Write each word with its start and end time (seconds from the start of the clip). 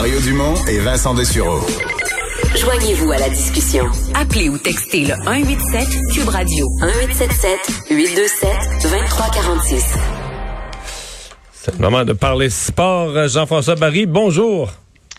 Mario 0.00 0.20
Dumont 0.20 0.54
et 0.68 0.78
Vincent 0.78 1.12
Dessureau. 1.12 1.58
Joignez-vous 2.56 3.10
à 3.10 3.18
la 3.18 3.28
discussion. 3.30 3.84
Appelez 4.14 4.48
ou 4.48 4.56
textez 4.56 5.00
le 5.00 5.14
187 5.24 5.88
Cube 6.14 6.28
Radio 6.28 6.68
1877 6.80 7.58
827 7.90 8.48
2346. 8.84 9.94
C'est 11.52 11.72
le 11.72 11.78
moment 11.80 12.04
de 12.04 12.12
parler 12.12 12.48
sport. 12.48 13.26
Jean-François 13.26 13.74
Barry, 13.74 14.06
bonjour. 14.06 14.70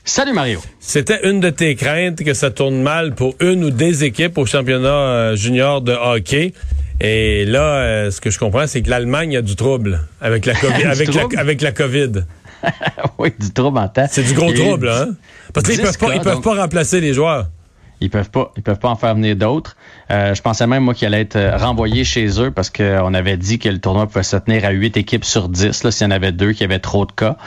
Salut 0.06 0.32
Mario. 0.32 0.62
C'était 0.80 1.30
une 1.30 1.42
de 1.42 1.50
tes 1.50 1.76
craintes 1.76 2.24
que 2.24 2.34
ça 2.34 2.50
tourne 2.50 2.82
mal 2.82 3.16
pour 3.16 3.36
une 3.42 3.66
ou 3.66 3.72
des 3.72 4.06
équipes 4.06 4.38
au 4.38 4.46
championnat 4.46 4.88
euh, 4.88 5.36
junior 5.36 5.82
de 5.82 5.92
hockey. 5.92 6.54
Et 7.02 7.44
là, 7.44 7.82
euh, 7.82 8.12
ce 8.12 8.22
que 8.22 8.30
je 8.30 8.40
comprends, 8.40 8.66
c'est 8.66 8.82
que 8.82 8.90
l'Allemagne 8.90 9.36
a 9.36 9.42
du 9.42 9.58
trouble 9.58 10.00
avec 10.22 10.46
la 10.46 10.54
COVID. 10.56 10.84
avec, 10.86 11.14
la, 11.14 11.26
avec 11.38 11.62
la 11.62 11.74
COVID. 11.74 12.24
oui, 13.18 13.34
du 13.38 13.52
trouble 13.52 13.78
en 13.78 13.88
temps. 13.88 14.08
C'est 14.10 14.24
du 14.24 14.34
gros 14.34 14.52
trouble, 14.52 14.90
hein? 14.90 15.10
Parce 15.54 15.68
qu'ils 15.68 15.82
peuvent 15.82 15.98
pas, 15.98 16.16
ils 16.16 16.22
peuvent 16.22 16.42
pas 16.42 16.56
remplacer 16.56 17.02
les 17.02 17.14
joueurs. 17.14 17.48
Ils 18.02 18.10
peuvent 18.10 18.30
pas, 18.30 18.52
ils 18.56 18.64
peuvent 18.64 18.80
pas 18.80 18.90
en 18.90 18.96
faire 18.96 19.16
venir 19.16 19.36
d'autres. 19.36 19.76
Euh, 20.12 20.34
je 20.34 20.42
pensais 20.42 20.66
même 20.68 20.84
moi 20.84 20.94
qu'il 20.94 21.08
allait 21.08 21.22
être 21.22 21.36
euh, 21.36 21.58
renvoyé 21.58 22.04
chez 22.04 22.42
eux 22.42 22.52
parce 22.52 22.70
qu'on 22.70 23.14
avait 23.14 23.38
dit 23.38 23.60
que 23.60 23.70
le 23.70 23.80
tournoi 23.80 24.08
pouvait 24.08 24.24
se 24.24 24.38
tenir 24.38 24.64
à 24.66 24.72
8 24.72 24.98
équipes 24.98 25.26
sur 25.26 25.50
10 25.50 25.84
là 25.84 25.92
s'il 25.92 26.06
y 26.06 26.08
en 26.08 26.12
avait 26.12 26.32
deux 26.32 26.54
qui 26.54 26.64
avaient 26.64 26.80
trop 26.80 27.06
de 27.06 27.12
cas. 27.12 27.38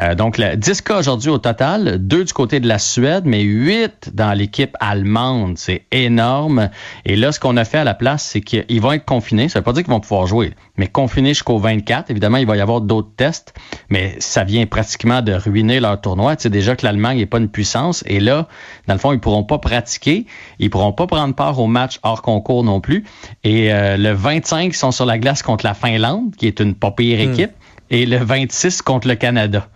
Euh, 0.00 0.14
donc 0.14 0.40
10 0.40 0.82
cas 0.82 0.98
aujourd'hui 0.98 1.30
au 1.30 1.38
total, 1.38 1.98
deux 1.98 2.24
du 2.24 2.32
côté 2.32 2.60
de 2.60 2.68
la 2.68 2.78
Suède, 2.78 3.24
mais 3.24 3.42
8 3.42 4.10
dans 4.14 4.32
l'équipe 4.32 4.76
allemande, 4.80 5.56
c'est 5.56 5.86
énorme. 5.90 6.68
Et 7.06 7.16
là 7.16 7.32
ce 7.32 7.40
qu'on 7.40 7.56
a 7.56 7.64
fait 7.64 7.78
à 7.78 7.84
la 7.84 7.94
place, 7.94 8.22
c'est 8.22 8.42
qu'ils 8.42 8.80
vont 8.80 8.92
être 8.92 9.06
confinés, 9.06 9.48
ça 9.48 9.60
veut 9.60 9.64
pas 9.64 9.72
dire 9.72 9.82
qu'ils 9.82 9.92
vont 9.92 10.00
pouvoir 10.00 10.26
jouer, 10.26 10.52
mais 10.76 10.88
confinés 10.88 11.30
jusqu'au 11.30 11.58
24. 11.58 12.10
Évidemment, 12.10 12.38
il 12.38 12.46
va 12.46 12.56
y 12.56 12.60
avoir 12.60 12.82
d'autres 12.82 13.12
tests, 13.16 13.54
mais 13.88 14.16
ça 14.18 14.44
vient 14.44 14.66
pratiquement 14.66 15.22
de 15.22 15.32
ruiner 15.32 15.80
leur 15.80 16.00
tournoi. 16.00 16.36
Tu 16.36 16.44
sais 16.44 16.50
déjà 16.50 16.76
que 16.76 16.84
l'Allemagne 16.84 17.18
n'est 17.18 17.26
pas 17.26 17.38
une 17.38 17.48
puissance 17.48 18.04
et 18.06 18.20
là, 18.20 18.48
dans 18.86 18.94
le 18.94 19.00
fond, 19.00 19.12
ils 19.12 19.20
pourront 19.20 19.44
pas 19.44 19.58
pratiquer 19.58 20.01
ils 20.06 20.70
pourront 20.70 20.92
pas 20.92 21.06
prendre 21.06 21.34
part 21.34 21.58
au 21.58 21.66
match 21.66 21.98
hors 22.02 22.22
concours 22.22 22.64
non 22.64 22.80
plus. 22.80 23.04
Et 23.44 23.72
euh, 23.72 23.96
le 23.96 24.12
25, 24.12 24.72
ils 24.72 24.74
sont 24.74 24.92
sur 24.92 25.06
la 25.06 25.18
glace 25.18 25.42
contre 25.42 25.64
la 25.64 25.74
Finlande, 25.74 26.34
qui 26.36 26.46
est 26.46 26.60
une 26.60 26.74
pas 26.74 26.90
pire 26.90 27.18
hmm. 27.18 27.32
équipe, 27.32 27.52
et 27.90 28.06
le 28.06 28.18
26 28.18 28.82
contre 28.82 29.08
le 29.08 29.14
Canada. 29.14 29.66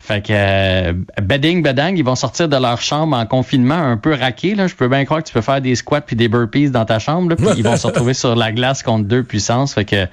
Fait 0.00 0.24
que 0.24 0.32
euh, 0.32 0.92
bedding 1.20 1.62
bedang, 1.62 1.94
ils 1.96 2.04
vont 2.04 2.14
sortir 2.14 2.48
de 2.48 2.56
leur 2.56 2.80
chambre 2.80 3.16
en 3.16 3.26
confinement 3.26 3.74
un 3.74 3.96
peu 3.96 4.14
raqués. 4.14 4.54
Là. 4.54 4.66
Je 4.66 4.74
peux 4.74 4.88
bien 4.88 5.04
croire 5.04 5.22
que 5.22 5.28
tu 5.28 5.34
peux 5.34 5.40
faire 5.40 5.60
des 5.60 5.74
squats 5.74 6.00
puis 6.00 6.16
des 6.16 6.28
burpees 6.28 6.70
dans 6.70 6.84
ta 6.84 6.98
chambre, 6.98 7.34
puis 7.34 7.46
ils 7.56 7.64
vont 7.64 7.76
se 7.76 7.86
retrouver 7.88 8.14
sur 8.14 8.36
la 8.36 8.52
glace 8.52 8.82
contre 8.82 9.06
deux 9.06 9.22
puissances. 9.22 9.74
Fait 9.74 9.84
que 9.84 10.06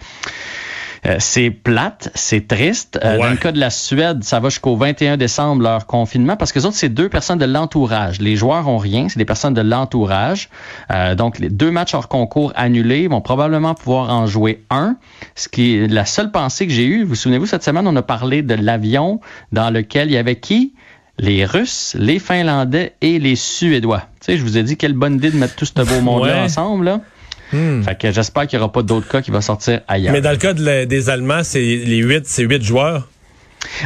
euh, 1.06 1.18
c'est 1.20 1.52
plate, 1.52 2.10
c'est 2.16 2.48
triste. 2.48 3.00
Euh, 3.04 3.18
dans 3.18 3.30
le 3.30 3.36
cas 3.36 3.52
de 3.52 3.60
la 3.60 3.70
Suède, 3.70 4.24
ça 4.24 4.40
va 4.40 4.50
jusqu'au 4.50 4.76
21 4.76 5.18
décembre 5.18 5.62
leur 5.62 5.86
confinement 5.86 6.36
parce 6.36 6.52
que 6.52 6.60
les 6.60 6.66
autres, 6.66 6.76
c'est 6.76 6.90
deux 6.90 7.10
personnes 7.10 7.38
de 7.38 7.46
l'entourage. 7.46 8.20
Les 8.20 8.36
joueurs 8.36 8.68
ont 8.68 8.78
rien, 8.78 9.08
c'est 9.10 9.20
des 9.20 9.26
personnes 9.26 9.54
de 9.54 9.62
l'entourage. 9.62 10.50
Euh, 10.92 11.16
donc, 11.16 11.40
les 11.40 11.50
deux 11.50 11.72
matchs 11.72 11.94
hors 11.94 12.08
concours 12.08 12.54
annulés 12.56 13.08
vont 13.08 13.22
probablement 13.22 13.76
pouvoir 13.76 14.10
en 14.10 14.26
jouer 14.26 14.64
un. 14.70 14.98
Ce 15.36 15.48
qui 15.48 15.76
est 15.76 15.88
la 15.88 16.06
seule 16.06 16.32
pensée 16.32 16.66
que 16.66 16.74
j'ai 16.74 16.86
eue. 16.86 17.04
Vous 17.04 17.16
souvenez-vous, 17.16 17.46
cette 17.46 17.64
semaine, 17.64 17.88
on 17.88 17.96
a 17.96 18.02
parlé 18.02 18.42
de 18.42 18.56
l'avion 18.56 19.20
dans 19.52 19.70
lequel 19.70 20.10
il 20.10 20.14
y 20.14 20.18
avait 20.18 20.38
qui? 20.38 20.74
les 21.18 21.46
Russes, 21.46 21.96
les 21.98 22.20
Finlandais 22.20 22.96
et 23.00 23.20
les 23.20 23.38
Suédois. 23.38 24.02
Tu 24.20 24.26
sais, 24.26 24.38
je 24.38 24.44
vous 24.44 24.58
ai 24.58 24.64
dit 24.64 24.76
quelle 24.76 24.92
bonne 24.92 25.16
idée 25.16 25.32
de 25.32 25.38
mettre 25.38 25.56
tout 25.56 25.64
ce 25.64 25.72
beau 25.72 26.02
monde-là 26.02 26.44
ensemble. 26.44 26.84
Là. 26.84 27.00
Hmm. 27.54 27.84
Fait 27.84 27.98
que 27.98 28.12
j'espère 28.12 28.48
qu'il 28.48 28.58
n'y 28.58 28.64
aura 28.64 28.72
pas 28.72 28.84
d'autres 28.84 29.08
cas 29.08 29.22
qui 29.22 29.32
vont 29.32 29.42
sortir 29.42 29.82
ailleurs. 29.88 30.14
Mais 30.14 30.22
dans 30.22 30.32
le 30.32 30.38
cas 30.38 30.54
des 30.54 31.10
Allemands, 31.10 31.44
c'est 31.44 31.60
les 31.60 31.98
huit, 31.98 32.26
c'est 32.26 32.44
huit 32.44 32.64
joueurs? 32.64 33.08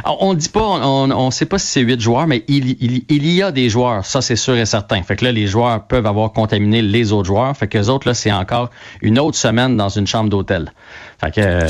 On 0.06 0.34
dit 0.34 0.50
pas, 0.50 0.62
on 0.62 1.26
ne 1.26 1.32
sait 1.32 1.46
pas 1.46 1.58
si 1.58 1.68
c'est 1.68 1.82
huit 1.82 2.00
joueurs, 2.00 2.28
mais 2.28 2.44
il, 2.48 3.04
il, 3.10 3.28
y 3.28 3.42
a 3.42 3.52
des 3.52 3.70
joueurs, 3.70 4.06
ça 4.06 4.22
c'est 4.22 4.36
sûr 4.36 4.56
et 4.56 4.66
certain. 4.66 5.02
Fait 5.04 5.16
que 5.16 5.26
là, 5.26 5.32
les 5.32 5.48
joueurs 5.48 5.84
peuvent 5.86 6.06
avoir 6.06 6.32
contaminé 6.32 6.82
les 6.82 7.12
autres 7.12 7.28
joueurs. 7.28 7.56
Fait 7.56 7.68
que 7.68 7.78
les 7.78 7.90
autres, 7.90 8.08
là, 8.08 8.14
c'est 8.14 8.32
encore 8.32 8.70
une 9.02 9.20
autre 9.20 9.38
semaine 9.38 9.78
dans 9.78 9.90
une 9.90 10.08
chambre 10.08 10.30
d'hôtel. 10.30 10.72
Fait 11.22 11.32
que 11.34 11.42
euh, 11.42 11.68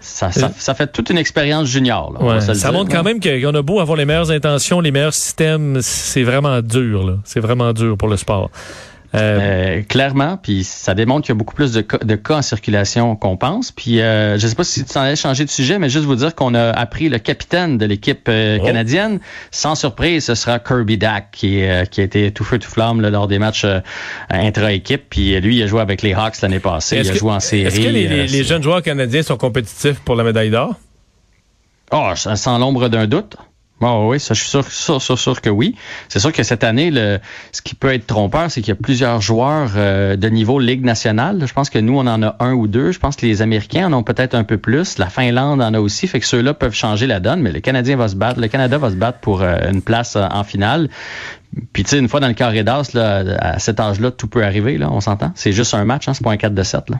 ça, 0.00 0.30
ça, 0.30 0.74
fait 0.74 0.90
toute 0.90 1.10
une 1.10 1.18
expérience 1.18 1.68
junior. 1.68 2.12
ça 2.40 2.72
montre 2.72 2.90
quand 2.90 3.02
même 3.02 3.20
qu'on 3.20 3.54
a 3.54 3.62
beau 3.62 3.80
avoir 3.80 3.96
les 3.96 4.04
meilleures 4.04 4.30
intentions, 4.30 4.80
les 4.80 4.90
meilleurs 4.90 5.14
systèmes, 5.14 5.78
c'est 5.80 6.22
vraiment 6.22 6.60
dur. 6.62 7.18
C'est 7.24 7.40
vraiment 7.40 7.72
dur 7.72 7.96
pour 7.96 8.08
le 8.08 8.16
sport. 8.16 8.50
Euh, 9.14 9.78
euh, 9.78 9.82
clairement, 9.82 10.36
puis 10.36 10.64
ça 10.64 10.94
démontre 10.94 11.22
qu'il 11.22 11.30
y 11.30 11.36
a 11.36 11.38
beaucoup 11.38 11.54
plus 11.54 11.72
de 11.72 11.80
cas, 11.80 11.96
de 11.96 12.14
cas 12.14 12.36
en 12.36 12.42
circulation 12.42 13.16
qu'on 13.16 13.38
pense. 13.38 13.72
Puis 13.72 14.00
euh, 14.00 14.38
je 14.38 14.44
ne 14.44 14.50
sais 14.50 14.54
pas 14.54 14.64
si 14.64 14.84
tu 14.84 14.92
t'en 14.92 15.00
allais 15.00 15.16
changer 15.16 15.46
de 15.46 15.50
sujet, 15.50 15.78
mais 15.78 15.88
juste 15.88 16.04
vous 16.04 16.16
dire 16.16 16.34
qu'on 16.34 16.54
a 16.54 16.70
appris 16.70 17.08
le 17.08 17.18
capitaine 17.18 17.78
de 17.78 17.86
l'équipe 17.86 18.28
oh. 18.28 18.64
canadienne. 18.64 19.20
Sans 19.50 19.74
surprise, 19.76 20.26
ce 20.26 20.34
sera 20.34 20.58
Kirby 20.58 20.98
Dack 20.98 21.30
qui, 21.32 21.62
qui 21.90 22.00
a 22.00 22.04
été 22.04 22.32
tout 22.32 22.44
feu 22.44 22.58
tout 22.58 22.68
flamme 22.68 23.00
lors 23.00 23.28
des 23.28 23.38
matchs 23.38 23.66
intra-équipe. 24.28 25.04
Puis 25.08 25.40
lui, 25.40 25.56
il 25.56 25.62
a 25.62 25.66
joué 25.66 25.80
avec 25.80 26.02
les 26.02 26.12
Hawks 26.12 26.42
l'année 26.42 26.60
passée. 26.60 27.00
Il 27.02 27.10
a 27.10 27.14
joué 27.14 27.32
en 27.32 27.40
série. 27.40 27.64
Est-ce 27.64 27.80
que 27.80 27.88
les, 27.88 28.26
les, 28.26 28.44
jeunes 28.44 28.62
joueurs 28.62 28.82
canadiens 28.82 29.22
sont 29.22 29.38
compétitifs 29.38 30.00
pour 30.00 30.16
la 30.16 30.24
médaille 30.24 30.50
d'or? 30.50 30.74
Oh, 31.92 32.12
sans 32.14 32.58
l'ombre 32.58 32.88
d'un 32.88 33.06
doute. 33.06 33.36
Oh 33.80 34.08
oui, 34.10 34.18
ça, 34.18 34.34
je 34.34 34.40
suis 34.40 34.48
sûr, 34.48 35.00
sûr, 35.00 35.18
sûr, 35.18 35.40
que 35.40 35.50
oui. 35.50 35.76
C'est 36.08 36.18
sûr 36.18 36.32
que 36.32 36.42
cette 36.42 36.64
année, 36.64 36.90
le, 36.90 37.20
ce 37.52 37.62
qui 37.62 37.76
peut 37.76 37.92
être 37.92 38.08
trompeur, 38.08 38.50
c'est 38.50 38.60
qu'il 38.60 38.70
y 38.70 38.76
a 38.76 38.80
plusieurs 38.80 39.20
joueurs 39.20 39.70
euh, 39.76 40.16
de 40.16 40.28
niveau 40.28 40.58
Ligue 40.58 40.84
nationale. 40.84 41.44
Je 41.46 41.52
pense 41.52 41.70
que 41.70 41.78
nous, 41.78 41.96
on 41.96 42.06
en 42.08 42.20
a 42.24 42.34
un 42.40 42.54
ou 42.54 42.66
deux. 42.66 42.90
Je 42.90 42.98
pense 42.98 43.14
que 43.14 43.24
les 43.24 43.40
Américains 43.40 43.86
en 43.86 43.92
ont 43.92 44.02
peut-être 44.02 44.34
un 44.34 44.42
peu 44.42 44.58
plus. 44.58 44.98
La 44.98 45.06
Finlande 45.06 45.62
en 45.62 45.74
a 45.74 45.80
aussi. 45.80 46.08
Fait 46.08 46.18
que 46.18 46.26
ceux-là 46.26 46.54
peuvent 46.54 46.74
changer 46.74 47.06
la 47.06 47.20
donne, 47.20 47.40
mais 47.40 47.52
le 47.52 47.60
Canadien 47.60 47.96
va 47.96 48.08
se 48.08 48.16
battre. 48.16 48.40
Le 48.40 48.48
Canada 48.48 48.78
va 48.78 48.90
se 48.90 48.96
battre 48.96 49.20
pour 49.20 49.42
euh, 49.42 49.56
une 49.70 49.82
place 49.82 50.16
euh, 50.16 50.26
en 50.28 50.42
finale. 50.42 50.88
Puis 51.72 51.84
tu 51.84 51.90
sais, 51.90 51.98
une 51.98 52.08
fois 52.08 52.18
dans 52.18 52.28
le 52.28 52.34
carré 52.34 52.64
d'as, 52.64 52.90
à 53.38 53.58
cet 53.60 53.78
âge-là, 53.78 54.10
tout 54.10 54.26
peut 54.26 54.44
arriver, 54.44 54.76
là, 54.76 54.88
on 54.90 55.00
s'entend. 55.00 55.30
C'est 55.36 55.52
juste 55.52 55.74
un 55.74 55.84
match, 55.84 56.08
hein, 56.08 56.14
c'est 56.14 56.24
pas 56.24 56.32
un 56.32 56.36
4 56.36 56.52
de 56.52 56.62
7. 56.64 56.90
Là. 56.90 56.96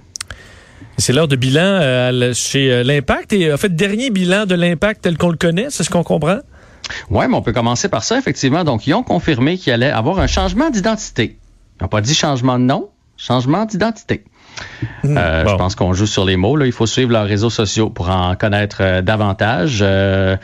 C'est 0.96 1.12
l'heure 1.12 1.28
de 1.28 1.36
bilan 1.36 2.32
chez 2.34 2.82
l'Impact. 2.84 3.32
Et 3.32 3.52
en 3.52 3.56
fait, 3.56 3.74
dernier 3.74 4.10
bilan 4.10 4.46
de 4.46 4.54
l'Impact 4.54 5.02
tel 5.02 5.18
qu'on 5.18 5.30
le 5.30 5.36
connaît, 5.36 5.66
c'est 5.70 5.82
ce 5.82 5.90
qu'on 5.90 6.02
comprend? 6.02 6.38
Oui, 7.10 7.26
mais 7.28 7.36
on 7.36 7.42
peut 7.42 7.52
commencer 7.52 7.88
par 7.88 8.04
ça, 8.04 8.18
effectivement. 8.18 8.64
Donc, 8.64 8.86
ils 8.86 8.94
ont 8.94 9.02
confirmé 9.02 9.58
qu'il 9.58 9.72
allait 9.72 9.90
avoir 9.90 10.18
un 10.18 10.26
changement 10.26 10.70
d'identité. 10.70 11.38
Ils 11.78 11.84
n'ont 11.84 11.88
pas 11.88 12.00
dit 12.00 12.14
changement 12.14 12.58
de 12.58 12.64
nom, 12.64 12.88
changement 13.16 13.64
d'identité. 13.64 14.24
Hmm. 15.04 15.16
Euh, 15.16 15.46
je 15.46 15.54
pense 15.54 15.74
qu'on 15.74 15.92
joue 15.92 16.06
sur 16.06 16.24
les 16.24 16.36
mots. 16.36 16.56
Là. 16.56 16.66
Il 16.66 16.72
faut 16.72 16.86
suivre 16.86 17.12
leurs 17.12 17.26
réseaux 17.26 17.50
sociaux 17.50 17.90
pour 17.90 18.10
en 18.10 18.34
connaître 18.34 18.78
euh, 18.80 19.02
davantage. 19.02 19.80
Euh, 19.82 19.86
euh, 19.88 20.36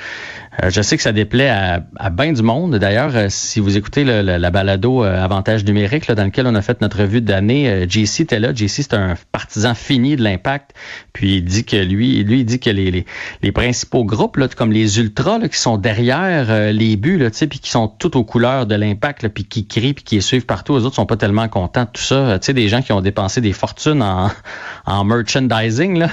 je 0.62 0.82
sais 0.82 0.97
que 0.97 1.03
ça 1.03 1.12
déplaît 1.12 1.48
à, 1.48 1.84
à 1.97 2.10
bien 2.10 2.32
du 2.32 2.42
monde. 2.42 2.76
D'ailleurs, 2.76 3.15
euh, 3.15 3.26
si 3.28 3.60
vous 3.60 3.76
écoutez 3.76 4.04
le, 4.04 4.22
la 4.22 4.50
balado 4.50 5.04
euh, 5.04 5.22
Avantage 5.22 5.65
numérique, 5.65 6.06
là, 6.06 6.15
dans 6.15 6.25
lequel 6.25 6.47
on 6.47 6.54
a 6.54 6.62
fait 6.62 6.81
notre 6.81 6.98
revue 6.98 7.20
d'année, 7.20 7.87
JC 7.88 8.20
était 8.20 8.38
là. 8.38 8.53
JC, 8.54 8.82
c'est 8.82 8.94
un 8.94 9.14
partisan 9.32 9.75
fini 9.75 10.16
de 10.16 10.22
l'impact. 10.22 10.72
Puis 11.12 11.37
il 11.37 11.44
dit 11.44 11.64
que 11.64 11.76
lui, 11.76 12.22
lui, 12.25 12.41
il 12.41 12.44
dit 12.44 12.60
que 12.60 12.70
les, 12.70 12.91
les, 12.91 13.06
les 13.43 13.53
principaux 13.53 14.04
groupes, 14.04 14.37
là, 14.37 14.48
comme 14.48 14.72
les 14.72 14.98
ultras, 14.98 15.38
là, 15.38 15.48
qui 15.48 15.59
sont 15.59 15.76
derrière 15.76 16.72
les 16.72 16.97
buts, 16.97 17.19
là, 17.19 17.31
puis 17.31 17.59
qui 17.59 17.70
sont 17.70 17.88
tout 17.88 18.16
aux 18.16 18.25
couleurs 18.25 18.66
de 18.66 18.75
l'impact, 18.75 19.28
puis 19.28 19.44
qui 19.44 19.66
crient, 19.66 19.94
puis 19.94 20.04
qui 20.04 20.14
les 20.16 20.20
suivent 20.20 20.47
partout, 20.47 20.76
les 20.76 20.84
autres 20.84 20.97
sont 20.97 21.06
pas 21.06 21.16
tellement 21.16 21.48
contents 21.48 21.84
de 21.84 21.91
tout 21.93 22.03
ça. 22.03 22.38
Tu 22.38 22.47
sais, 22.47 22.53
des 22.53 22.69
gens 22.69 22.82
qui 22.82 22.93
ont 22.93 23.00
dépensé 23.00 23.41
des 23.41 23.53
fortunes 23.53 24.03
en, 24.03 24.31
en 24.87 25.04
merchandising, 25.04 25.98
là, 25.98 26.10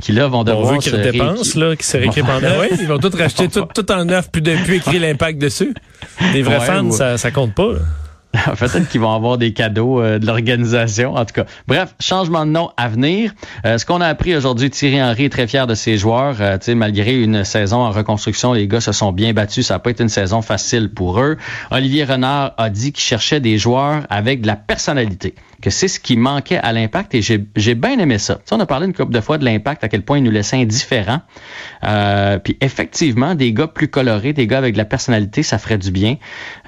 qui 0.00 0.12
là 0.12 0.26
vont 0.26 0.44
devoir 0.44 0.66
on 0.66 0.72
veut 0.72 0.78
qu'ils 0.78 1.00
dépensent, 1.00 1.58
là, 1.58 1.76
qui 1.76 1.86
se 1.86 1.96
en 1.96 2.60
oui, 2.60 2.68
ils 2.80 2.86
vont 2.86 2.98
tout 3.04 3.10
racheter, 3.16 3.48
tout, 3.48 3.66
tout 3.74 3.83
en 3.90 4.04
neuf, 4.04 4.28
puis 4.30 4.42
depuis 4.42 4.76
écrit 4.76 4.98
l'impact 4.98 5.38
dessus. 5.38 5.74
Les 6.32 6.42
vrais 6.42 6.60
fans, 6.60 6.90
ça, 6.90 7.18
ça 7.18 7.30
compte 7.30 7.54
pas. 7.54 7.72
Peut-être 8.58 8.88
qu'ils 8.88 9.00
vont 9.00 9.14
avoir 9.14 9.38
des 9.38 9.52
cadeaux 9.52 10.00
euh, 10.00 10.18
de 10.18 10.26
l'organisation, 10.26 11.14
en 11.14 11.24
tout 11.24 11.34
cas. 11.34 11.44
Bref, 11.68 11.94
changement 12.00 12.44
de 12.46 12.50
nom 12.50 12.70
à 12.76 12.88
venir. 12.88 13.32
Euh, 13.64 13.78
ce 13.78 13.86
qu'on 13.86 14.00
a 14.00 14.06
appris 14.06 14.34
aujourd'hui, 14.34 14.70
Thierry 14.70 15.00
Henry 15.02 15.26
est 15.26 15.30
très 15.30 15.46
fier 15.46 15.66
de 15.66 15.74
ses 15.74 15.98
joueurs. 15.98 16.36
Euh, 16.40 16.58
malgré 16.74 17.20
une 17.20 17.44
saison 17.44 17.78
en 17.78 17.90
reconstruction, 17.90 18.52
les 18.52 18.66
gars 18.66 18.80
se 18.80 18.92
sont 18.92 19.12
bien 19.12 19.32
battus. 19.32 19.68
Ça 19.68 19.74
n'a 19.74 19.78
pas 19.78 19.90
été 19.90 20.02
une 20.02 20.08
saison 20.08 20.42
facile 20.42 20.92
pour 20.92 21.20
eux. 21.20 21.36
Olivier 21.70 22.04
Renard 22.04 22.54
a 22.56 22.70
dit 22.70 22.92
qu'il 22.92 23.04
cherchait 23.04 23.40
des 23.40 23.56
joueurs 23.58 24.02
avec 24.10 24.40
de 24.40 24.46
la 24.48 24.56
personnalité 24.56 25.34
que 25.62 25.70
c'est 25.70 25.88
ce 25.88 25.98
qui 25.98 26.18
manquait 26.18 26.58
à 26.58 26.74
l'impact 26.74 27.14
et 27.14 27.22
j'ai 27.22 27.74
bien 27.74 27.98
aimé 27.98 28.18
ça. 28.18 28.38
on 28.50 28.60
a 28.60 28.66
parlé 28.66 28.84
une 28.84 28.92
couple 28.92 29.14
de 29.14 29.20
fois 29.22 29.38
de 29.38 29.46
l'impact, 29.46 29.82
à 29.82 29.88
quel 29.88 30.02
point 30.02 30.18
il 30.18 30.24
nous 30.24 30.30
laissait 30.30 30.58
indifférents. 30.58 31.22
Euh, 31.84 32.38
puis 32.38 32.58
effectivement, 32.60 33.34
des 33.34 33.54
gars 33.54 33.68
plus 33.68 33.88
colorés, 33.88 34.34
des 34.34 34.46
gars 34.46 34.58
avec 34.58 34.74
de 34.74 34.78
la 34.78 34.84
personnalité, 34.84 35.42
ça 35.42 35.56
ferait 35.56 35.78
du 35.78 35.90
bien. 35.90 36.16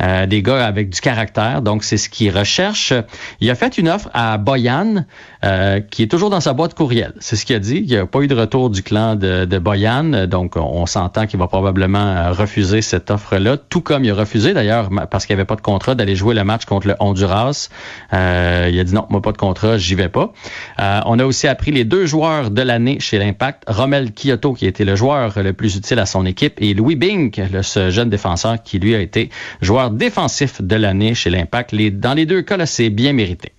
Des 0.01 0.43
gars 0.43 0.65
avec 0.65 0.89
du 0.89 1.01
caractère 1.03 1.56
Donc, 1.61 1.85
c'est 1.85 1.97
ce 1.97 2.09
qu'il 2.09 2.37
recherche. 2.37 2.93
Il 3.41 3.51
a 3.51 3.55
fait 3.55 3.79
une 3.79 3.89
offre 3.89 4.09
à 4.15 4.39
Boyan, 4.39 5.05
euh, 5.45 5.81
qui 5.81 6.03
est 6.03 6.11
toujours 6.11 6.31
dans 6.31 6.41
sa 6.41 6.53
boîte 6.53 6.75
courriel. 6.75 7.13
C'est 7.21 7.37
ce 7.37 7.45
qu'il 7.45 7.57
a 7.57 7.61
dit. 7.61 7.79
Il 7.79 7.87
n'y 7.87 7.97
a 7.97 8.07
pas 8.07 8.21
eu 8.21 8.27
de 8.27 8.35
retour 8.35 8.71
du 8.71 8.83
clan 8.83 9.15
de, 9.15 9.45
de 9.45 9.59
Boyan. 9.59 10.27
Donc, 10.27 10.57
on 10.57 10.87
s'entend 10.87 11.27
qu'il 11.27 11.39
va 11.39 11.47
probablement 11.47 11.99
euh, 11.99 12.33
refuser 12.33 12.83
cette 12.83 13.11
offre-là, 13.11 13.57
tout 13.57 13.81
comme 13.81 14.05
il 14.05 14.11
a 14.11 14.15
refusé 14.15 14.55
d'ailleurs, 14.55 14.91
parce 15.11 15.27
qu'il 15.27 15.35
n'y 15.35 15.41
avait 15.41 15.47
pas 15.47 15.57
de 15.57 15.61
contrat, 15.61 15.95
d'aller 15.95 16.17
jouer 16.17 16.35
le 16.35 16.45
match 16.45 16.65
contre 16.65 16.89
le 16.89 16.95
Honduras. 17.01 17.69
Euh, 18.13 18.69
il 18.73 18.79
a 18.79 18.85
dit 18.85 18.95
non, 18.95 19.07
moi 19.11 19.23
pas 19.23 19.33
de 19.33 19.39
contrat, 19.39 19.79
j'y 19.79 19.95
vais 19.95 20.09
pas. 20.09 20.33
Euh, 20.81 21.01
on 21.07 21.19
a 21.19 21.25
aussi 21.25 21.47
appris 21.47 21.71
les 21.71 21.85
deux 21.85 22.07
joueurs 22.07 22.51
de 22.51 22.63
l'année 22.63 22.99
chez 23.01 23.19
l'Impact, 23.19 23.65
Romel 23.67 24.13
Kyoto, 24.13 24.53
qui 24.55 24.67
été 24.67 24.85
le 24.85 24.97
joueur 24.97 25.33
le 25.37 25.53
plus 25.53 25.77
utile 25.77 25.99
à 25.99 26.07
son 26.07 26.27
équipe, 26.27 26.55
et 26.59 26.75
Louis 26.75 26.97
Bink, 26.97 27.41
le, 27.53 27.63
ce 27.63 27.91
jeune 27.91 28.11
défenseur 28.11 28.63
qui 28.63 28.79
lui 28.79 28.95
a 28.95 29.01
été 29.01 29.31
joueur 29.61 29.91
défensif 29.91 30.61
de 30.61 30.77
l'année 30.77 31.15
chez 31.15 31.31
l'Impact. 31.31 31.46
Les, 31.73 31.91
dans 31.91 32.15
les 32.15 32.27
deux 32.27 32.43
cas, 32.43 32.65
c'est 32.67 32.91
bien 32.91 33.13
mérité. 33.13 33.53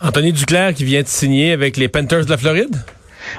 Anthony 0.00 0.32
Duclair 0.32 0.74
qui 0.74 0.84
vient 0.84 1.02
de 1.02 1.08
signer 1.08 1.52
avec 1.52 1.76
les 1.76 1.88
Panthers 1.88 2.26
de 2.26 2.30
la 2.30 2.36
Floride? 2.36 2.76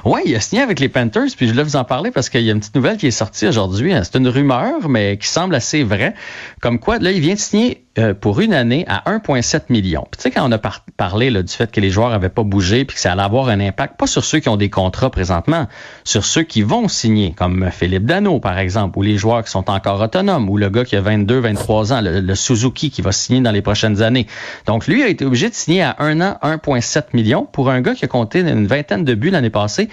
Oui, 0.04 0.20
il 0.26 0.34
a 0.34 0.40
signé 0.40 0.62
avec 0.62 0.80
les 0.80 0.88
Panthers, 0.88 1.28
puis 1.36 1.46
je 1.46 1.52
voulais 1.52 1.62
vous 1.62 1.76
en 1.76 1.84
parler 1.84 2.10
parce 2.10 2.28
qu'il 2.28 2.42
y 2.42 2.48
a 2.48 2.52
une 2.52 2.58
petite 2.58 2.74
nouvelle 2.74 2.96
qui 2.96 3.06
est 3.06 3.12
sortie 3.12 3.46
aujourd'hui. 3.46 3.92
C'est 4.02 4.16
une 4.16 4.28
rumeur, 4.28 4.88
mais 4.88 5.16
qui 5.16 5.28
semble 5.28 5.54
assez 5.54 5.84
vraie. 5.84 6.14
Comme 6.60 6.78
quoi, 6.78 6.98
là, 6.98 7.12
il 7.12 7.20
vient 7.20 7.34
de 7.34 7.38
signer 7.38 7.85
euh, 7.98 8.12
pour 8.12 8.40
une 8.40 8.52
année 8.52 8.84
à 8.88 9.10
1,7 9.10 9.62
million. 9.70 10.06
Puis 10.10 10.18
tu 10.18 10.22
sais, 10.24 10.30
quand 10.30 10.46
on 10.46 10.52
a 10.52 10.58
parlé 10.96 11.30
du 11.30 11.52
fait 11.52 11.70
que 11.70 11.80
les 11.80 11.90
joueurs 11.90 12.10
n'avaient 12.10 12.28
pas 12.28 12.42
bougé 12.42 12.84
puis 12.84 12.94
que 12.94 13.00
ça 13.00 13.12
allait 13.12 13.22
avoir 13.22 13.48
un 13.48 13.58
impact, 13.58 13.96
pas 13.96 14.06
sur 14.06 14.24
ceux 14.24 14.38
qui 14.38 14.48
ont 14.48 14.56
des 14.56 14.68
contrats 14.70 15.10
présentement, 15.10 15.66
sur 16.04 16.24
ceux 16.24 16.42
qui 16.42 16.62
vont 16.62 16.88
signer, 16.88 17.32
comme 17.32 17.70
Philippe 17.70 18.04
Dano, 18.04 18.38
par 18.38 18.58
exemple, 18.58 18.98
ou 18.98 19.02
les 19.02 19.16
joueurs 19.16 19.42
qui 19.44 19.50
sont 19.50 19.70
encore 19.70 20.00
autonomes, 20.00 20.50
ou 20.50 20.58
le 20.58 20.68
gars 20.68 20.84
qui 20.84 20.94
a 20.96 21.00
22, 21.00 21.38
23 21.38 21.92
ans, 21.94 22.00
le, 22.02 22.34
Suzuki 22.34 22.90
qui 22.90 23.00
va 23.00 23.12
signer 23.12 23.40
dans 23.40 23.50
les 23.50 23.62
prochaines 23.62 24.02
années. 24.02 24.26
Donc, 24.66 24.86
lui 24.86 25.02
a 25.02 25.08
été 25.08 25.24
obligé 25.24 25.48
de 25.48 25.54
signer 25.54 25.82
à 25.82 25.96
un 25.98 26.20
an 26.20 26.36
1,7 26.42 27.04
million 27.14 27.46
pour 27.50 27.70
un 27.70 27.80
gars 27.80 27.94
qui 27.94 28.04
a 28.04 28.08
compté 28.08 28.40
une 28.40 28.66
vingtaine 28.66 29.04
de 29.04 29.14
buts 29.14 29.30
l'année 29.30 29.50
passée 29.50 29.88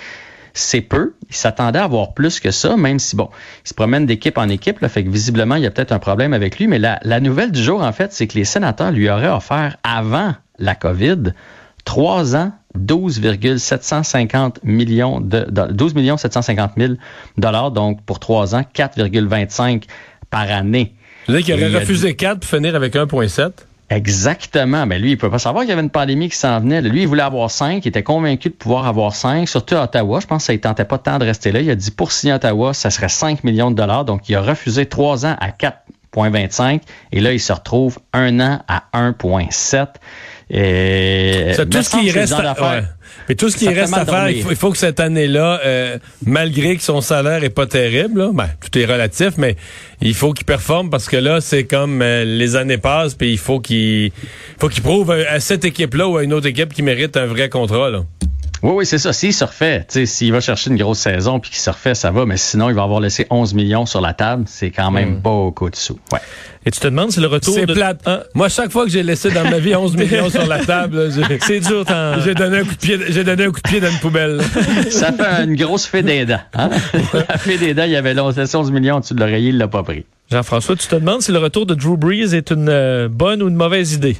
c'est 0.53 0.81
peu. 0.81 1.13
Il 1.29 1.35
s'attendait 1.35 1.79
à 1.79 1.83
avoir 1.83 2.13
plus 2.13 2.39
que 2.39 2.51
ça, 2.51 2.77
même 2.77 2.99
si, 2.99 3.15
bon, 3.15 3.29
il 3.65 3.69
se 3.69 3.73
promène 3.73 4.05
d'équipe 4.05 4.37
en 4.37 4.49
équipe, 4.49 4.79
là, 4.79 4.89
fait 4.89 5.03
que 5.03 5.09
visiblement, 5.09 5.55
il 5.55 5.63
y 5.63 5.65
a 5.65 5.71
peut-être 5.71 5.91
un 5.91 5.99
problème 5.99 6.33
avec 6.33 6.59
lui. 6.59 6.67
Mais 6.67 6.79
la, 6.79 6.99
la 7.03 7.19
nouvelle 7.19 7.51
du 7.51 7.61
jour, 7.61 7.81
en 7.81 7.91
fait, 7.91 8.13
c'est 8.13 8.27
que 8.27 8.37
les 8.37 8.45
sénateurs 8.45 8.91
lui 8.91 9.09
auraient 9.09 9.29
offert, 9.29 9.77
avant 9.83 10.35
la 10.59 10.75
COVID, 10.75 11.33
trois 11.85 12.35
ans, 12.35 12.51
12,750 12.75 14.63
millions 14.63 15.19
de, 15.21 15.45
12 15.71 15.95
millions 15.95 16.17
750 16.17 16.71
000 16.77 16.93
dollars, 17.37 17.71
donc 17.71 18.03
pour 18.03 18.19
trois 18.19 18.55
ans, 18.55 18.63
4,25 18.73 19.83
par 20.29 20.49
année. 20.49 20.95
Vous 21.27 21.35
dire 21.35 21.43
qu'il 21.43 21.53
aurait 21.53 21.79
refusé 21.79 22.15
4 22.15 22.39
pour 22.39 22.49
finir 22.49 22.75
avec 22.75 22.95
1,7? 22.95 23.51
Exactement. 23.89 24.85
Mais 24.85 24.97
lui, 24.97 25.09
il 25.09 25.15
ne 25.15 25.19
peut 25.19 25.29
pas 25.29 25.39
savoir 25.39 25.63
qu'il 25.63 25.69
y 25.69 25.73
avait 25.73 25.81
une 25.81 25.89
pandémie 25.89 26.29
qui 26.29 26.37
s'en 26.37 26.59
venait. 26.59 26.81
Lui, 26.81 27.03
il 27.03 27.07
voulait 27.07 27.23
avoir 27.23 27.51
cinq. 27.51 27.85
Il 27.85 27.89
était 27.89 28.03
convaincu 28.03 28.49
de 28.49 28.53
pouvoir 28.53 28.87
avoir 28.87 29.15
cinq. 29.15 29.47
Surtout 29.47 29.75
à 29.75 29.83
Ottawa. 29.83 30.19
Je 30.19 30.27
pense 30.27 30.43
que 30.43 30.45
ça 30.47 30.53
ne 30.53 30.57
tentait 30.57 30.85
pas 30.85 30.97
tant 30.97 31.19
de 31.19 31.25
rester 31.25 31.51
là. 31.51 31.59
Il 31.59 31.69
a 31.69 31.75
dit 31.75 31.91
pour 31.91 32.11
signer 32.11 32.33
Ottawa, 32.33 32.73
ça 32.73 32.89
serait 32.89 33.09
5 33.09 33.43
millions 33.43 33.71
de 33.71 33.75
dollars. 33.75 34.05
Donc, 34.05 34.29
il 34.29 34.35
a 34.35 34.41
refusé 34.41 34.85
trois 34.85 35.25
ans 35.25 35.35
à 35.39 35.49
4,25. 35.49 36.81
Et 37.11 37.19
là, 37.19 37.33
il 37.33 37.39
se 37.39 37.53
retrouve 37.53 37.99
un 38.13 38.39
an 38.39 38.61
à 38.67 38.83
1,7. 38.93 39.87
Et 40.49 41.53
tout 41.57 41.81
ce 41.81 41.89
qui 41.89 42.11
reste 42.11 42.33
à 42.33 42.55
faire. 42.55 42.95
Mais 43.29 43.35
tout 43.35 43.49
ce 43.49 43.57
qui 43.57 43.69
reste 43.69 43.93
à 43.93 44.05
faire, 44.05 44.29
il 44.29 44.55
faut, 44.55 44.71
que 44.71 44.77
cette 44.77 44.99
année-là, 44.99 45.61
euh, 45.65 45.97
malgré 46.25 46.75
que 46.75 46.83
son 46.83 47.01
salaire 47.01 47.43
est 47.43 47.49
pas 47.49 47.65
terrible, 47.65 48.29
ben, 48.33 48.49
tout 48.59 48.77
est 48.77 48.85
relatif, 48.85 49.33
mais 49.37 49.55
il 50.01 50.13
faut 50.13 50.33
qu'il 50.33 50.45
performe 50.45 50.89
parce 50.89 51.07
que 51.07 51.17
là, 51.17 51.41
c'est 51.41 51.63
comme 51.63 52.01
euh, 52.01 52.25
les 52.25 52.55
années 52.55 52.77
passent, 52.77 53.15
puis 53.15 53.31
il 53.31 53.37
faut 53.37 53.59
qu'il 53.59 54.11
faut 54.59 54.69
qu'il 54.69 54.83
prouve 54.83 55.11
à 55.11 55.39
cette 55.39 55.65
équipe-là 55.65 56.07
ou 56.07 56.17
à 56.17 56.23
une 56.23 56.33
autre 56.33 56.47
équipe 56.47 56.73
qui 56.73 56.81
mérite 56.81 57.17
un 57.17 57.25
vrai 57.25 57.49
contrat. 57.49 57.89
Là. 57.89 58.03
Oui, 58.63 58.71
oui, 58.75 58.85
c'est 58.85 58.97
ça. 58.97 59.11
S'il 59.11 59.33
se 59.33 59.43
refait, 59.43 59.85
s'il 60.05 60.31
va 60.31 60.39
chercher 60.39 60.69
une 60.69 60.77
grosse 60.77 60.99
saison 60.99 61.41
puis 61.41 61.51
qu'il 61.51 61.59
se 61.59 61.69
refait, 61.69 61.95
ça 61.95 62.11
va. 62.11 62.25
Mais 62.25 62.37
sinon, 62.37 62.69
il 62.69 62.75
va 62.75 62.83
avoir 62.83 63.01
laissé 63.01 63.27
11 63.29 63.53
millions 63.55 63.85
sur 63.85 63.99
la 63.99 64.13
table. 64.13 64.45
C'est 64.47 64.71
quand 64.71 64.89
même 64.89 65.15
hmm. 65.15 65.19
beaucoup 65.19 65.69
de 65.69 65.75
sous. 65.75 65.99
Ouais. 66.13 66.19
Et 66.65 66.71
tu 66.71 66.79
te 66.79 66.87
demandes 66.87 67.11
si 67.11 67.19
le 67.19 67.27
retour 67.27 67.53
C'est 67.53 67.67
plate. 67.67 67.99
Hein? 68.05 68.21
Moi, 68.33 68.47
chaque 68.47 68.71
fois 68.71 68.85
que 68.85 68.89
j'ai 68.89 69.03
laissé 69.03 69.31
dans 69.31 69.43
ma 69.43 69.59
vie 69.59 69.75
11 69.75 69.97
millions 69.97 70.29
sur 70.29 70.47
la 70.47 70.63
table, 70.63 71.11
c'est 71.41 71.59
dur. 71.59 71.83
J'ai 72.23 72.33
donné 72.33 72.59
un 72.59 72.63
coup 72.63 72.75
de 72.75 72.79
pied, 72.79 72.99
j'ai 73.09 73.25
donné 73.25 73.43
un 73.43 73.51
coup 73.51 73.59
de 73.61 73.69
pied 73.69 73.81
dans 73.81 73.89
une 73.89 73.99
poubelle. 73.99 74.41
ça 74.89 75.11
fait 75.11 75.43
une 75.43 75.57
grosse 75.57 75.85
fée 75.85 76.01
des 76.01 76.25
dents. 76.25 76.39
Hein? 76.53 76.69
la 77.13 77.37
fée 77.37 77.57
des 77.57 77.73
dents, 77.73 77.83
il 77.83 77.91
y 77.91 77.97
avait 77.97 78.17
11 78.17 78.71
millions 78.71 78.95
au-dessus 78.95 79.13
de 79.13 79.19
l'oreiller, 79.19 79.49
il 79.49 79.57
l'a 79.57 79.67
pas 79.67 79.83
pris. 79.83 80.05
Jean-François, 80.31 80.77
tu 80.77 80.87
te 80.87 80.95
demandes 80.95 81.21
si 81.21 81.33
le 81.33 81.39
retour 81.39 81.65
de 81.65 81.73
Drew 81.73 81.97
Brees 81.97 82.33
est 82.33 82.49
une 82.51 82.69
euh, 82.69 83.09
bonne 83.09 83.43
ou 83.43 83.49
une 83.49 83.55
mauvaise 83.55 83.91
idée? 83.91 84.15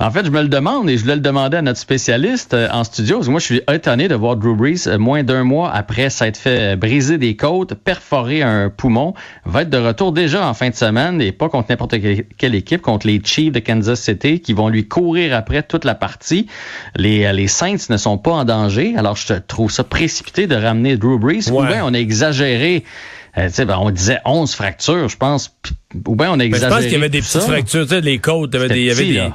En 0.00 0.10
fait, 0.10 0.26
je 0.26 0.30
me 0.30 0.42
le 0.42 0.48
demande 0.48 0.90
et 0.90 0.96
je 0.96 1.02
voulais 1.02 1.14
le 1.14 1.20
demander 1.20 1.58
à 1.58 1.62
notre 1.62 1.78
spécialiste 1.78 2.52
euh, 2.52 2.68
en 2.72 2.82
studio. 2.82 3.16
Parce 3.16 3.26
que 3.26 3.30
moi, 3.30 3.40
je 3.40 3.44
suis 3.44 3.60
étonné 3.72 4.08
de 4.08 4.14
voir 4.16 4.36
Drew 4.36 4.56
Brees, 4.56 4.88
euh, 4.88 4.98
moins 4.98 5.22
d'un 5.22 5.44
mois 5.44 5.70
après 5.70 6.10
s'être 6.10 6.36
fait 6.36 6.74
euh, 6.74 6.76
briser 6.76 7.16
des 7.16 7.36
côtes, 7.36 7.74
perforer 7.74 8.42
un 8.42 8.70
poumon, 8.70 9.14
va 9.44 9.62
être 9.62 9.70
de 9.70 9.78
retour 9.78 10.10
déjà 10.10 10.48
en 10.48 10.54
fin 10.54 10.70
de 10.70 10.74
semaine 10.74 11.20
et 11.20 11.30
pas 11.30 11.48
contre 11.48 11.68
n'importe 11.70 11.94
quelle 12.36 12.54
équipe, 12.56 12.82
contre 12.82 13.06
les 13.06 13.20
Chiefs 13.24 13.52
de 13.52 13.60
Kansas 13.60 14.00
City 14.00 14.40
qui 14.40 14.52
vont 14.52 14.68
lui 14.68 14.88
courir 14.88 15.34
après 15.36 15.62
toute 15.62 15.84
la 15.84 15.94
partie. 15.94 16.48
Les, 16.96 17.32
les 17.32 17.48
Saints 17.48 17.88
ne 17.88 17.96
sont 17.96 18.18
pas 18.18 18.32
en 18.32 18.44
danger. 18.44 18.94
Alors, 18.96 19.16
je 19.16 19.34
trouve 19.34 19.70
ça 19.70 19.84
précipité 19.84 20.48
de 20.48 20.56
ramener 20.56 20.96
Drew 20.96 21.18
Brees. 21.18 21.50
Ou 21.52 21.62
bien 21.62 21.84
on 21.84 21.94
a 21.94 21.98
exagéré 21.98 22.84
ben, 23.36 23.78
on 23.80 23.90
disait 23.90 24.18
11 24.24 24.54
fractures, 24.54 25.08
je 25.08 25.16
pense. 25.16 25.56
Ou 26.06 26.14
bien 26.14 26.30
on 26.32 26.38
a 26.38 26.44
exagéré. 26.44 26.70
je 26.70 26.76
pense 26.76 26.84
qu'il 26.84 26.92
y 26.92 26.96
avait 26.96 27.08
des 27.08 27.20
petites 27.20 27.40
fractures, 27.40 27.86
les 28.00 28.18
côtes, 28.18 28.54
il 28.54 28.60
y 28.82 28.90
avait 28.90 29.04
des, 29.04 29.30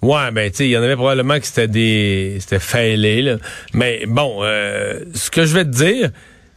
Ouais, 0.00 0.30
ben 0.30 0.48
tu 0.50 0.58
sais, 0.58 0.66
il 0.66 0.70
y 0.70 0.76
en 0.76 0.82
avait 0.82 0.94
probablement 0.94 1.38
que 1.40 1.46
c'était 1.46 1.66
des 1.66 2.36
c'était 2.40 2.60
failé 2.60 3.22
là. 3.22 3.36
Mais 3.74 4.04
bon, 4.06 4.38
euh, 4.42 5.00
ce 5.12 5.30
que 5.30 5.44
je 5.44 5.54
vais 5.54 5.64
te 5.64 5.70
dire, 5.70 6.10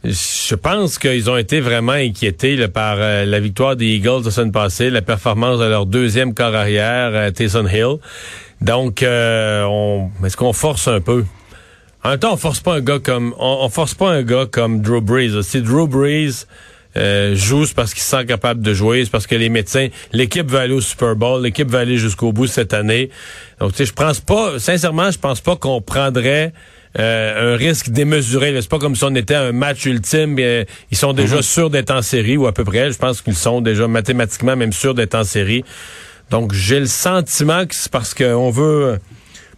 je 0.04 0.54
pense 0.54 0.98
qu'ils 0.98 1.28
ont 1.28 1.36
été 1.36 1.60
vraiment 1.60 1.92
inquiétés 1.92 2.54
là, 2.54 2.68
par 2.68 2.96
euh, 2.98 3.24
la 3.24 3.40
victoire 3.40 3.74
des 3.74 3.86
Eagles 3.86 4.22
de 4.22 4.30
semaine 4.30 4.52
passée, 4.52 4.90
la 4.90 5.02
performance 5.02 5.58
de 5.58 5.64
leur 5.64 5.86
deuxième 5.86 6.34
corps 6.34 6.54
arrière, 6.54 7.10
euh, 7.14 7.30
Taysom 7.32 7.66
Hill. 7.66 7.96
Donc, 8.60 9.04
on, 9.04 10.10
est-ce 10.24 10.36
qu'on 10.36 10.52
force 10.52 10.86
un 10.86 11.00
peu? 11.00 11.24
En 12.04 12.10
même 12.10 12.18
temps, 12.20 12.32
on 12.32 12.36
force 12.36 12.60
pas 12.60 12.74
un 12.74 12.80
gars 12.80 13.00
comme 13.00 13.34
on, 13.38 13.68
force 13.68 13.94
pas 13.94 14.10
un 14.10 14.22
gars 14.22 14.46
comme 14.46 14.82
Drew 14.82 15.00
Brees. 15.00 15.42
Si 15.42 15.62
Drew 15.62 15.88
Brees 15.88 16.46
euh, 16.96 17.34
joue, 17.34 17.66
c'est 17.66 17.74
parce 17.74 17.94
qu'il 17.94 18.02
se 18.02 18.08
sent 18.08 18.26
capable 18.26 18.60
de 18.60 18.74
jouer, 18.74 19.04
c'est 19.04 19.10
parce 19.10 19.26
que 19.26 19.34
les 19.34 19.48
médecins, 19.48 19.88
l'équipe 20.12 20.50
va 20.50 20.60
aller 20.60 20.74
au 20.74 20.80
Super 20.80 21.16
Bowl, 21.16 21.42
l'équipe 21.42 21.70
va 21.70 21.80
aller 21.80 21.96
jusqu'au 21.96 22.32
bout 22.32 22.46
cette 22.46 22.74
année. 22.74 23.10
Donc, 23.60 23.72
tu 23.72 23.78
sais, 23.78 23.86
je 23.86 23.92
pense 23.92 24.20
pas, 24.20 24.58
sincèrement, 24.58 25.10
je 25.10 25.18
pense 25.18 25.40
pas 25.40 25.56
qu'on 25.56 25.80
prendrait 25.80 26.52
euh, 26.98 27.54
un 27.54 27.56
risque 27.56 27.88
démesuré. 27.88 28.54
C'est 28.60 28.68
pas 28.68 28.78
comme 28.78 28.94
si 28.94 29.04
on 29.04 29.14
était 29.14 29.34
un 29.34 29.52
match 29.52 29.86
ultime. 29.86 30.38
ils 30.38 30.96
sont 30.96 31.14
déjà 31.14 31.36
mhm. 31.36 31.42
sûrs 31.42 31.70
d'être 31.70 31.90
en 31.90 32.02
série, 32.02 32.36
ou 32.36 32.46
à 32.46 32.52
peu 32.52 32.64
près. 32.64 32.92
Je 32.92 32.98
pense 32.98 33.22
qu'ils 33.22 33.34
sont 33.34 33.60
déjà 33.60 33.88
mathématiquement 33.88 34.56
même 34.56 34.72
sûrs 34.72 34.94
d'être 34.94 35.14
en 35.14 35.24
série. 35.24 35.64
Donc, 36.30 36.52
j'ai 36.52 36.80
le 36.80 36.86
sentiment 36.86 37.66
que 37.66 37.74
c'est 37.74 37.90
parce 37.90 38.14
qu'on 38.14 38.50
veut... 38.50 38.98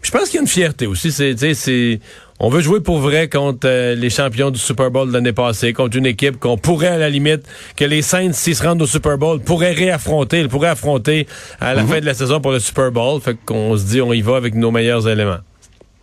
Je 0.02 0.10
pense 0.10 0.24
qu'il 0.24 0.34
y 0.34 0.38
a 0.38 0.42
une 0.42 0.48
fierté 0.48 0.86
aussi. 0.86 1.10
C'est, 1.10 1.34
c'est, 1.54 2.00
on 2.40 2.48
veut 2.48 2.60
jouer 2.60 2.80
pour 2.80 2.98
vrai 2.98 3.28
contre 3.28 3.66
euh, 3.66 3.94
les 3.94 4.10
champions 4.10 4.50
du 4.50 4.58
Super 4.58 4.90
Bowl 4.90 5.08
de 5.08 5.12
l'année 5.12 5.32
passée, 5.32 5.72
contre 5.72 5.96
une 5.96 6.06
équipe 6.06 6.38
qu'on 6.38 6.58
pourrait 6.58 6.88
à 6.88 6.98
la 6.98 7.08
limite, 7.08 7.42
que 7.76 7.84
les 7.84 8.02
Saints, 8.02 8.32
s'ils 8.32 8.56
se 8.56 8.64
rendent 8.64 8.82
au 8.82 8.86
Super 8.86 9.18
Bowl, 9.18 9.40
pourraient 9.40 9.72
réaffronter, 9.72 10.40
ils 10.40 10.48
pourraient 10.48 10.68
affronter 10.68 11.26
à 11.60 11.74
la 11.74 11.82
mhm. 11.82 11.88
fin 11.88 12.00
de 12.00 12.06
la 12.06 12.14
saison 12.14 12.40
pour 12.40 12.52
le 12.52 12.58
Super 12.58 12.90
Bowl. 12.90 13.20
Fait 13.20 13.36
qu'on 13.44 13.76
se 13.76 13.84
dit, 13.84 14.00
on 14.00 14.12
y 14.12 14.20
va 14.20 14.36
avec 14.36 14.54
nos 14.54 14.70
meilleurs 14.70 15.08
éléments. 15.08 15.38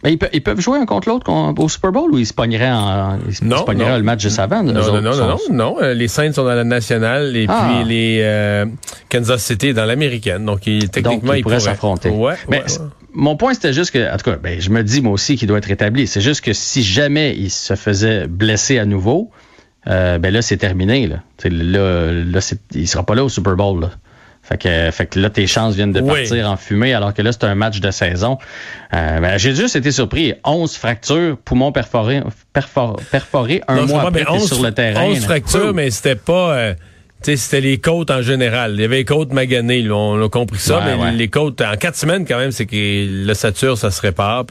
Mais 0.03 0.17
ils, 0.33 0.41
peuvent 0.41 0.59
jouer 0.59 0.79
un 0.79 0.85
contre 0.85 1.09
l'autre 1.09 1.31
au 1.31 1.69
Super 1.69 1.91
Bowl 1.91 2.11
ou 2.11 2.17
ils 2.17 2.25
se 2.25 2.33
pogneraient, 2.33 2.71
en, 2.71 3.17
le 3.17 4.01
match 4.01 4.21
juste 4.21 4.39
avant? 4.39 4.63
Non, 4.63 4.73
non, 4.73 5.01
non, 5.01 5.15
non, 5.15 5.37
non, 5.51 5.75
euh, 5.79 5.93
Les 5.93 6.07
Saints 6.07 6.33
sont 6.33 6.43
dans 6.43 6.55
la 6.55 6.63
nationale 6.63 7.35
et 7.35 7.45
ah. 7.47 7.67
puis 7.67 7.87
les 7.87 8.19
euh, 8.23 8.65
Kansas 9.09 9.43
City 9.43 9.75
dans 9.75 9.85
l'américaine. 9.85 10.43
Donc, 10.43 10.65
ils, 10.65 10.89
techniquement, 10.89 11.33
ils, 11.33 11.43
pourraient 11.43 11.59
s'affronter. 11.59 12.09
Ouais, 12.09 12.33
Mais 12.49 12.63
mon 13.13 13.35
point, 13.35 13.53
c'était 13.53 13.73
juste 13.73 13.91
que, 13.91 14.13
en 14.13 14.17
tout 14.17 14.29
cas, 14.29 14.37
ben, 14.37 14.59
je 14.59 14.69
me 14.69 14.83
dis 14.83 15.01
moi 15.01 15.13
aussi 15.13 15.35
qu'il 15.35 15.47
doit 15.47 15.57
être 15.57 15.65
rétabli. 15.65 16.07
C'est 16.07 16.21
juste 16.21 16.41
que 16.41 16.53
si 16.53 16.83
jamais 16.83 17.35
il 17.35 17.49
se 17.49 17.75
faisait 17.75 18.27
blesser 18.27 18.79
à 18.79 18.85
nouveau, 18.85 19.31
euh, 19.87 20.17
ben 20.17 20.33
là, 20.33 20.41
c'est 20.41 20.57
terminé. 20.57 21.07
Là, 21.07 21.23
là, 21.43 22.11
là 22.11 22.53
il 22.73 22.87
sera 22.87 23.05
pas 23.05 23.15
là 23.15 23.23
au 23.23 23.29
Super 23.29 23.55
Bowl. 23.55 23.81
Là. 23.81 23.91
Fait 24.43 24.57
que, 24.57 24.91
fait 24.91 25.05
que 25.05 25.19
là, 25.19 25.29
tes 25.29 25.45
chances 25.45 25.75
viennent 25.75 25.91
de 25.91 26.01
partir 26.01 26.49
en 26.49 26.57
fumée, 26.57 26.93
alors 26.93 27.13
que 27.13 27.21
là, 27.21 27.31
c'est 27.31 27.43
un 27.43 27.55
match 27.55 27.79
de 27.79 27.91
saison. 27.91 28.37
Euh, 28.93 29.19
ben, 29.19 29.37
j'ai 29.37 29.53
juste 29.53 29.75
été 29.75 29.91
surpris. 29.91 30.33
11 30.43 30.75
fractures, 30.75 31.37
poumons 31.37 31.71
perforés, 31.71 32.21
perforés 32.53 33.61
un 33.67 33.85
mois 33.85 34.07
après 34.07 34.39
sur 34.39 34.61
le 34.61 34.71
terrain. 34.71 35.03
11 35.03 35.23
fractures, 35.23 35.73
mais 35.73 35.91
c'était 35.91 36.15
pas... 36.15 36.53
Euh, 36.53 36.73
c'était 37.23 37.61
les 37.61 37.79
côtes 37.79 38.11
en 38.11 38.21
général. 38.21 38.73
Il 38.75 38.81
y 38.81 38.83
avait 38.83 38.97
les 38.97 39.05
côtes 39.05 39.33
maganées, 39.33 39.89
on 39.89 40.21
a 40.21 40.29
compris 40.29 40.59
ça, 40.59 40.81
mais 40.85 41.11
les 41.11 41.29
côtes, 41.29 41.61
en 41.61 41.75
quatre 41.75 41.95
semaines 41.95 42.25
quand 42.25 42.37
même, 42.37 42.51
c'est 42.51 42.65
que 42.65 43.25
l'ossature, 43.25 43.77
ça 43.77 43.91
se 43.91 44.01
répare. 44.01 44.45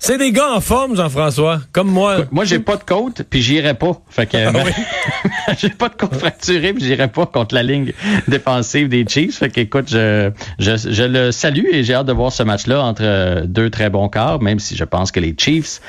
C'est 0.00 0.16
des 0.16 0.30
gars 0.30 0.52
en 0.54 0.60
forme, 0.60 0.94
Jean-François, 0.96 1.60
comme 1.72 1.90
moi. 1.90 2.18
Moi, 2.30 2.44
j'ai 2.44 2.60
pas 2.60 2.76
de 2.76 2.84
côte, 2.84 3.24
puis 3.28 3.42
j'irai 3.42 3.74
pas. 3.74 4.00
Fait 4.08 4.26
que 4.26 4.36
ah 4.36 5.52
j'ai 5.58 5.70
pas 5.70 5.88
de 5.88 5.94
côte 5.94 6.14
fracturée, 6.14 6.72
puis 6.72 6.84
j'irai 6.84 7.08
pas 7.08 7.26
contre 7.26 7.56
la 7.56 7.64
ligne 7.64 7.92
défensive 8.28 8.88
des 8.88 9.04
Chiefs. 9.08 9.38
Fait 9.38 9.50
que 9.50 9.60
écoute, 9.60 9.86
je, 9.90 10.30
je, 10.60 10.76
je 10.76 11.02
le 11.02 11.32
salue 11.32 11.66
et 11.72 11.82
j'ai 11.82 11.94
hâte 11.94 12.06
de 12.06 12.12
voir 12.12 12.30
ce 12.30 12.44
match-là 12.44 12.80
entre 12.80 13.44
deux 13.46 13.70
très 13.70 13.90
bons 13.90 14.08
quarts, 14.08 14.40
même 14.40 14.60
si 14.60 14.76
je 14.76 14.84
pense 14.84 15.10
que 15.10 15.18
les 15.18 15.34
Chiefs 15.36 15.80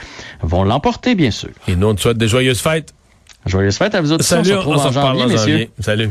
vont 0.42 0.64
l'emporter, 0.64 1.14
bien 1.14 1.32
sûr. 1.32 1.50
Et 1.68 1.76
nous, 1.76 1.88
on 1.88 1.94
te 1.94 2.02
souhaite 2.02 2.18
des 2.18 2.28
joyeuses 2.28 2.62
fêtes. 2.62 2.96
Joyeuses 3.46 3.78
fêtes 3.78 3.96
à 3.96 4.02
vous 4.02 4.12
autres. 4.12 4.24
Salut, 4.24 4.52
on 4.54 4.62
se, 4.62 4.68
retrouve 4.68 4.86
en 4.86 4.92
janvier, 4.92 5.26
messieurs. 5.26 5.68
Salut. 5.80 6.10